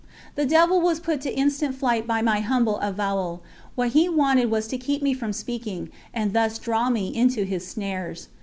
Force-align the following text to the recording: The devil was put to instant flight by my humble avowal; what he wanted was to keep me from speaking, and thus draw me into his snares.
The 0.33 0.47
devil 0.47 0.81
was 0.81 0.99
put 0.99 1.21
to 1.21 1.37
instant 1.37 1.75
flight 1.75 2.07
by 2.07 2.23
my 2.23 2.39
humble 2.39 2.79
avowal; 2.79 3.43
what 3.75 3.89
he 3.89 4.09
wanted 4.09 4.49
was 4.49 4.65
to 4.69 4.79
keep 4.79 5.03
me 5.03 5.13
from 5.13 5.31
speaking, 5.31 5.91
and 6.11 6.33
thus 6.33 6.57
draw 6.57 6.89
me 6.89 7.15
into 7.15 7.43
his 7.43 7.67
snares. 7.67 8.27